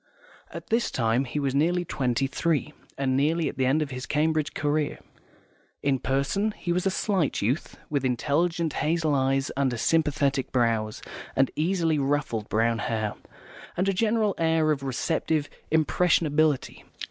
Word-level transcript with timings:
At 0.49 0.71
this 0.71 0.89
time 0.89 1.25
he 1.25 1.37
was 1.39 1.53
nearly 1.53 1.85
twenty 1.85 2.25
three, 2.25 2.73
and 2.97 3.15
nearly 3.15 3.47
at 3.47 3.57
the 3.57 3.67
end 3.67 3.83
of 3.83 3.91
his 3.91 4.07
Cambridge 4.07 4.55
career. 4.55 4.97
In 5.83 5.99
person 5.99 6.53
he 6.57 6.71
was 6.73 6.87
a 6.87 6.89
slight 6.89 7.43
youth, 7.43 7.77
with 7.87 8.03
intelligent 8.03 8.73
hazel 8.73 9.13
eyes 9.13 9.51
under 9.55 9.77
sympathetic 9.77 10.51
brows, 10.51 11.03
and 11.35 11.51
easily 11.55 11.99
ruffled 11.99 12.49
brown 12.49 12.79
hair, 12.79 13.13
and 13.77 13.87
a 13.87 13.93
general 13.93 14.33
air 14.39 14.71
of 14.71 14.81
receptive 14.81 15.47
impressionability. 15.71 16.83